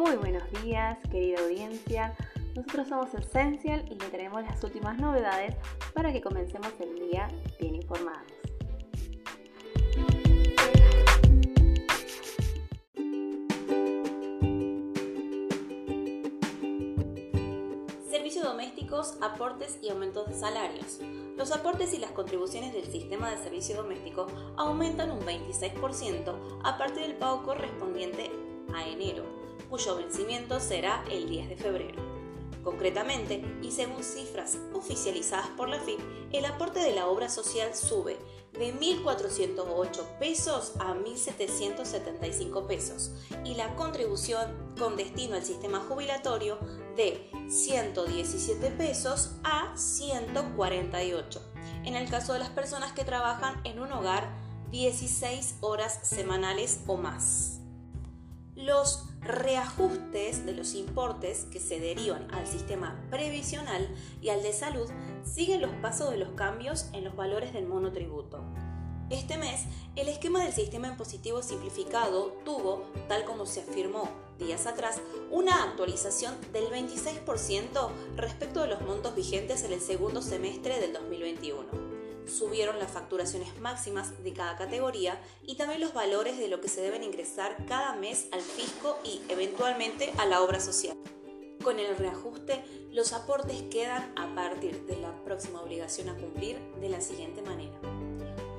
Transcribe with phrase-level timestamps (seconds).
[0.00, 2.16] Muy buenos días, querida audiencia.
[2.56, 5.54] Nosotros somos Essential y le traemos las últimas novedades
[5.92, 7.28] para que comencemos el día
[7.60, 8.24] bien informados.
[18.10, 20.98] Servicios domésticos, aportes y aumentos de salarios.
[21.36, 27.02] Los aportes y las contribuciones del sistema de servicio doméstico aumentan un 26% a partir
[27.02, 28.30] del pago correspondiente
[28.72, 32.20] a enero, cuyo vencimiento será el 10 de febrero.
[32.62, 35.98] Concretamente, y según cifras oficializadas por la FIP,
[36.32, 38.18] el aporte de la obra social sube
[38.52, 43.12] de 1.408 pesos a 1.775 pesos
[43.44, 46.58] y la contribución con destino al sistema jubilatorio
[46.96, 51.40] de 117 pesos a 148.
[51.84, 54.28] En el caso de las personas que trabajan en un hogar
[54.70, 57.59] 16 horas semanales o más.
[58.62, 63.88] Los reajustes de los importes que se derivan al sistema previsional
[64.20, 64.86] y al de salud
[65.24, 68.44] siguen los pasos de los cambios en los valores del monotributo.
[69.08, 69.62] Este mes,
[69.96, 76.34] el esquema del sistema impositivo simplificado tuvo, tal como se afirmó días atrás, una actualización
[76.52, 81.89] del 26% respecto de los montos vigentes en el segundo semestre del 2021
[82.26, 86.80] subieron las facturaciones máximas de cada categoría y también los valores de lo que se
[86.80, 90.96] deben ingresar cada mes al fisco y eventualmente a la obra social.
[91.62, 96.88] Con el reajuste, los aportes quedan a partir de la próxima obligación a cumplir de
[96.88, 97.78] la siguiente manera.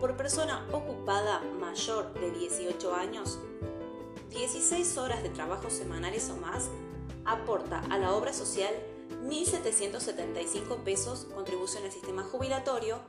[0.00, 3.38] Por persona ocupada mayor de 18 años,
[4.30, 6.68] 16 horas de trabajo semanales o más,
[7.24, 8.74] aporta a la obra social
[9.24, 13.00] 1.775 pesos contribución al sistema jubilatorio,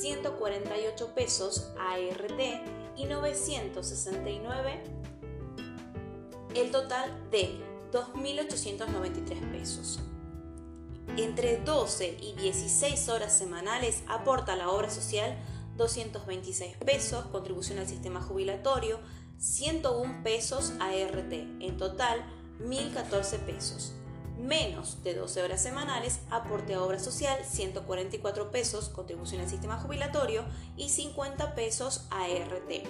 [0.00, 2.40] 148 pesos ART
[2.96, 4.82] y 969
[6.54, 7.58] el total de
[7.92, 10.00] 2.893 pesos.
[11.16, 15.36] Entre 12 y 16 horas semanales aporta la obra social
[15.76, 19.00] 226 pesos, contribución al sistema jubilatorio,
[19.38, 22.24] 101 pesos ART, en total
[22.60, 23.94] 1.014 pesos
[24.38, 30.44] menos de 12 horas semanales, aporte a obra social 144 pesos, contribución al sistema jubilatorio
[30.76, 32.86] y 50 pesos a ERT.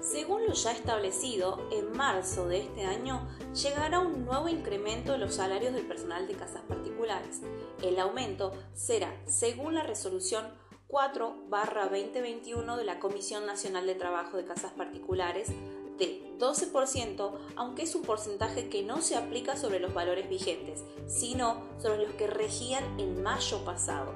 [0.00, 5.34] Según lo ya establecido, en marzo de este año llegará un nuevo incremento de los
[5.34, 7.42] salarios del personal de casas particulares.
[7.80, 10.46] El aumento será, según la resolución
[10.88, 15.50] 4-2021 de la Comisión Nacional de Trabajo de Casas Particulares,
[15.98, 21.62] de 12%, aunque es un porcentaje que no se aplica sobre los valores vigentes, sino
[21.78, 24.12] sobre los que regían en mayo pasado.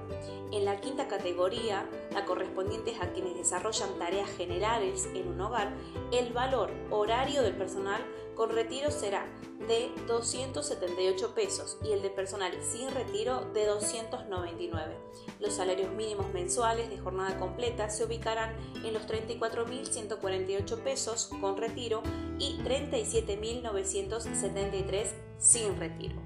[0.50, 5.74] En la quinta categoría, la correspondiente a quienes desarrollan tareas generales en un hogar,
[6.12, 8.02] el valor horario del personal
[8.34, 9.26] con retiro será
[9.68, 14.96] de 278 pesos y el de personal sin retiro de 299.
[15.40, 18.54] Los salarios mínimos mensuales de jornada completa se ubicarán
[18.84, 22.02] en los 34.148 pesos con retiro
[22.38, 25.06] y 37.973
[25.38, 26.16] sin retiro.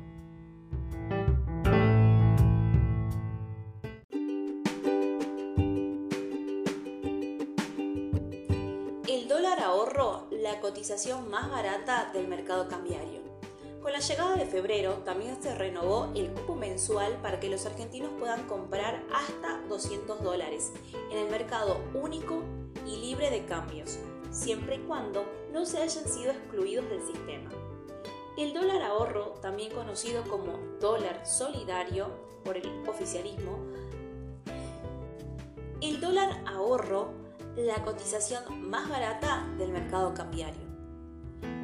[9.06, 13.26] El dólar ahorro, la cotización más barata del mercado cambiario.
[13.82, 18.10] Con la llegada de febrero también se renovó el cupo mensual para que los argentinos
[18.18, 20.72] puedan comprar hasta 200 dólares
[21.10, 22.42] en el mercado único
[22.86, 23.98] y libre de cambios,
[24.30, 27.50] siempre y cuando no se hayan sido excluidos del sistema.
[28.36, 32.08] El dólar ahorro, también conocido como dólar solidario
[32.44, 33.58] por el oficialismo,
[35.80, 40.68] el dólar ahorro la cotización más barata del mercado cambiario.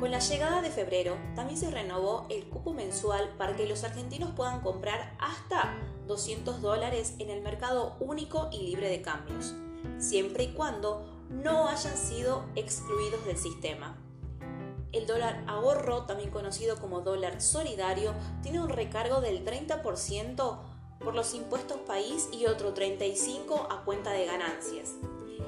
[0.01, 4.31] Con la llegada de febrero también se renovó el cupo mensual para que los argentinos
[4.33, 5.77] puedan comprar hasta
[6.07, 9.55] 200 dólares en el mercado único y libre de cambios,
[9.99, 13.99] siempre y cuando no hayan sido excluidos del sistema.
[14.93, 20.59] El dólar ahorro, también conocido como dólar solidario, tiene un recargo del 30%
[21.01, 24.93] por los impuestos país y otro 35% a cuenta de ganancias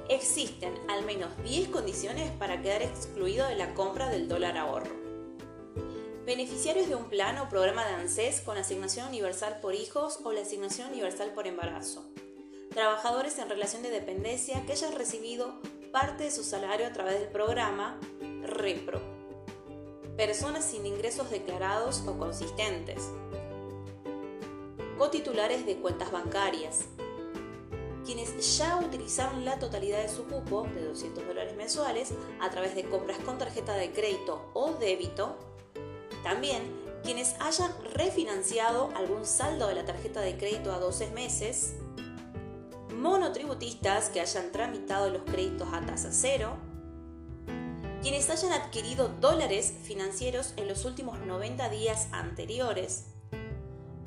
[0.09, 4.95] existen al menos 10 condiciones para quedar excluido de la compra del dólar ahorro.
[6.25, 10.43] Beneficiarios de un plan o programa de ANSES con asignación universal por hijos o la
[10.43, 12.05] asignación universal por embarazo.
[12.71, 15.61] Trabajadores en relación de dependencia que hayan recibido
[15.97, 17.99] parte de su salario a través del programa
[18.43, 19.01] REPRO.
[20.15, 23.11] Personas sin ingresos declarados o consistentes.
[24.99, 26.85] Cotitulares de cuentas bancarias
[28.05, 32.85] quienes ya utilizaron la totalidad de su cupo de 200 dólares mensuales a través de
[32.85, 35.39] compras con tarjeta de crédito o débito.
[36.23, 36.61] También
[37.05, 41.73] quienes hayan refinanciado algún saldo de la tarjeta de crédito a 12 meses.
[42.97, 46.57] Monotributistas que hayan tramitado los créditos a tasa cero.
[48.03, 53.07] Quienes hayan adquirido dólares financieros en los últimos 90 días anteriores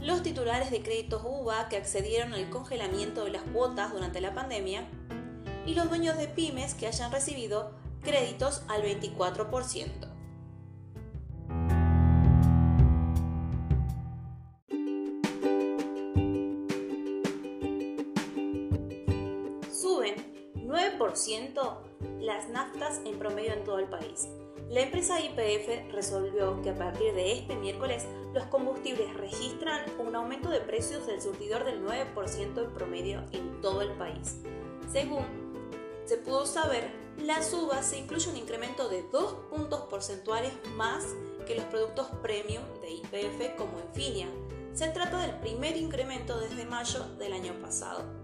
[0.01, 4.87] los titulares de créditos UVA que accedieron al congelamiento de las cuotas durante la pandemia
[5.65, 7.71] y los dueños de pymes que hayan recibido
[8.01, 10.18] créditos al 24%.
[20.97, 21.77] 9%
[22.19, 24.29] las naftas en promedio en todo el país.
[24.69, 30.49] La empresa IPF resolvió que a partir de este miércoles los combustibles registran un aumento
[30.49, 34.37] de precios del surtidor del 9% en promedio en todo el país.
[34.91, 35.25] Según
[36.05, 41.03] se pudo saber, la suba se incluye un incremento de 2 puntos porcentuales más
[41.47, 44.27] que los productos premium de IPF como Infinia.
[44.73, 48.18] Se trata del primer incremento desde mayo del año pasado.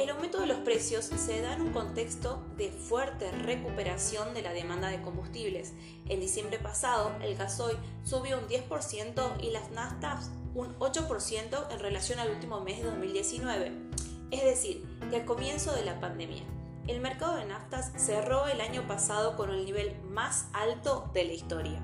[0.00, 4.54] El aumento de los precios se da en un contexto de fuerte recuperación de la
[4.54, 5.74] demanda de combustibles.
[6.08, 12.18] En diciembre pasado, el gasoil subió un 10% y las naftas un 8% en relación
[12.18, 13.72] al último mes de 2019.
[14.30, 16.44] Es decir, que al comienzo de la pandemia.
[16.86, 21.34] El mercado de naftas cerró el año pasado con el nivel más alto de la
[21.34, 21.82] historia.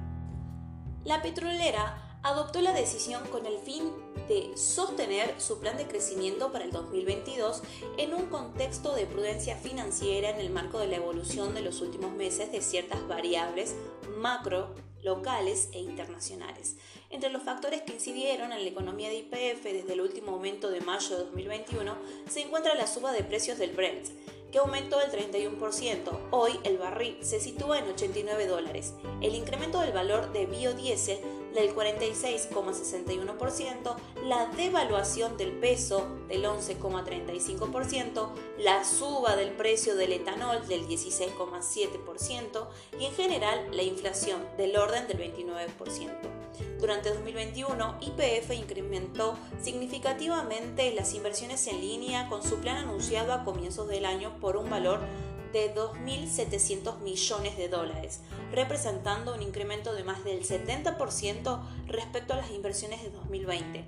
[1.04, 3.92] La petrolera adoptó la decisión con el fin
[4.26, 7.62] de sostener su plan de crecimiento para el 2022
[7.98, 12.10] en un contexto de prudencia financiera en el marco de la evolución de los últimos
[12.12, 13.76] meses de ciertas variables
[14.18, 14.74] macro,
[15.04, 16.74] locales e internacionales.
[17.10, 20.80] Entre los factores que incidieron en la economía de IPF desde el último momento de
[20.80, 21.96] mayo de 2021
[22.28, 24.08] se encuentra la suba de precios del Brent,
[24.50, 26.28] que aumentó el 31%.
[26.32, 28.94] Hoy el barril se sitúa en 89 dólares.
[29.20, 31.18] El incremento del valor de biodiesel
[31.56, 40.86] del 46,61%, la devaluación del peso del 11,35%, la suba del precio del etanol del
[40.86, 42.68] 16,7%
[43.00, 46.36] y en general la inflación del orden del 29%.
[46.78, 53.88] Durante 2021, IPF incrementó significativamente las inversiones en línea con su plan anunciado a comienzos
[53.88, 55.06] del año por un valor de
[55.74, 58.20] 2.700 millones de dólares,
[58.52, 63.84] representando un incremento de más del 70% respecto a las inversiones de 2020.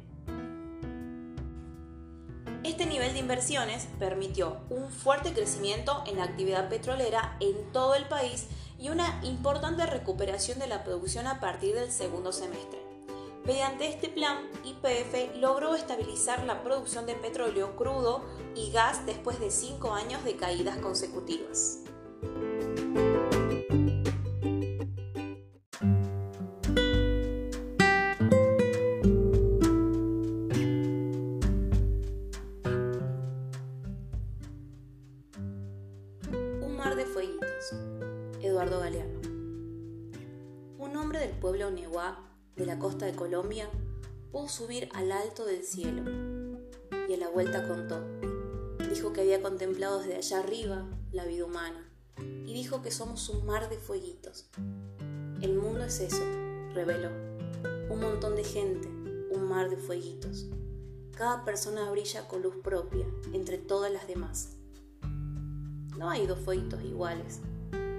[2.65, 8.05] Este nivel de inversiones permitió un fuerte crecimiento en la actividad petrolera en todo el
[8.06, 8.47] país
[8.79, 12.78] y una importante recuperación de la producción a partir del segundo semestre.
[13.49, 18.23] Mediante este plan, IPF logró estabilizar la producción de petróleo crudo
[18.55, 21.83] y gas después de cinco años de caídas consecutivas.
[36.61, 37.73] Un mar de fueguitos.
[38.43, 39.21] Eduardo Galeano.
[40.77, 42.28] Un hombre del pueblo Nehuá
[42.58, 43.70] de la costa de Colombia
[44.32, 46.02] pudo subir al alto del cielo
[47.08, 48.05] y a la vuelta contó.
[48.90, 53.46] Dijo que había contemplado desde allá arriba la vida humana y dijo que somos un
[53.46, 54.50] mar de fueguitos.
[55.41, 56.24] El mundo es eso,
[56.74, 57.10] reveló.
[57.91, 58.88] Un montón de gente,
[59.31, 60.46] un mar de fueguitos.
[61.17, 64.56] Cada persona brilla con luz propia entre todas las demás.
[65.96, 67.38] No hay dos fueguitos iguales.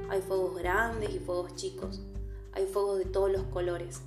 [0.09, 2.01] Hay fuegos grandes y fuegos chicos.
[2.51, 4.01] Hay fuegos de todos los colores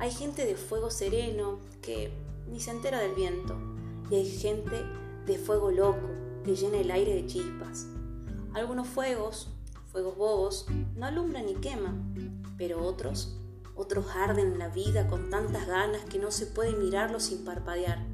[0.00, 2.10] hay gente de fuego sereno que
[2.48, 3.54] ni se entera del viento.
[4.10, 4.82] Y hay gente
[5.26, 6.08] de fuego loco
[6.42, 7.86] que llena el aire de chispas.
[8.54, 9.48] Algunos fuegos,
[9.92, 10.66] fuegos bobos,
[10.96, 13.38] no alumbran ni queman, pero otros,
[13.76, 18.06] otros arden la vida con tantas ganas que no se puede mirarlos sin parpadear.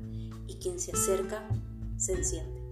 [0.49, 1.49] Y quien se acerca,
[1.97, 2.63] se enciende.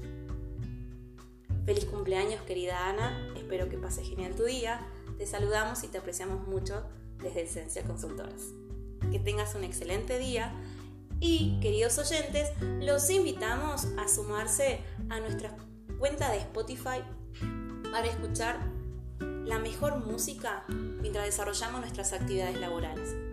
[1.65, 4.85] Feliz cumpleaños querida Ana, espero que pases genial tu día.
[5.19, 6.83] Te saludamos y te apreciamos mucho
[7.23, 8.64] desde Esencia Consultoras
[9.11, 10.53] que tengas un excelente día
[11.21, 15.57] y queridos oyentes, los invitamos a sumarse a nuestra
[15.99, 17.03] cuenta de Spotify
[17.91, 18.59] para escuchar
[19.45, 23.24] la mejor música mientras desarrollamos nuestras actividades laborales.